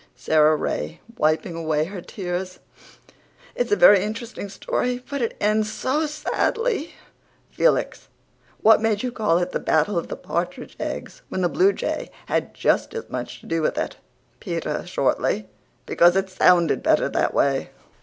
[0.15, 2.57] SARA RAY, WIPING AWAY HER TEARS:
[3.53, 6.95] "It's a very interesting story, but it ends SO sadly."
[7.51, 8.07] FELIX:
[8.61, 12.55] "What made you call it The Battle of the Partridge Eggs when the bluejay had
[12.55, 13.97] just as much to do with it?"
[14.39, 15.47] PETER, SHORTLY:
[15.85, 17.69] "Because it sounded better that way."